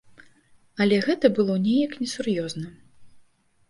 Але 0.85 0.97
гэта 1.09 1.33
было 1.41 1.53
неяк 1.69 1.91
несур'ёзна. 2.03 2.67